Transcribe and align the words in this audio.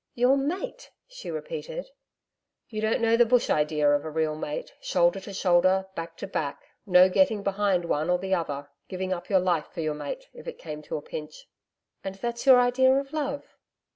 'Your 0.15 0.35
mate!' 0.35 0.89
she 1.07 1.29
repeated. 1.29 1.91
'You 2.67 2.81
don't 2.81 3.01
know 3.03 3.15
the 3.15 3.23
Bush 3.23 3.51
idea 3.51 3.87
of 3.91 4.03
a 4.03 4.09
real 4.09 4.35
mate 4.35 4.73
shoulder 4.81 5.19
to 5.19 5.31
shoulder, 5.31 5.89
back 5.93 6.17
to 6.17 6.25
back 6.27 6.63
no 6.87 7.07
getting 7.07 7.43
behind 7.43 7.85
one 7.85 8.09
or 8.09 8.17
the 8.17 8.33
other 8.33 8.71
giving 8.87 9.13
up 9.13 9.29
your 9.29 9.39
life 9.39 9.67
for 9.67 9.81
your 9.81 9.93
mate, 9.93 10.27
if 10.33 10.47
it 10.47 10.57
came 10.57 10.81
to 10.81 10.97
a 10.97 11.03
pinch.' 11.03 11.47
'And 12.03 12.15
that's 12.15 12.47
your 12.47 12.59
idea 12.59 12.91
of 12.95 13.13
love?' 13.13 13.45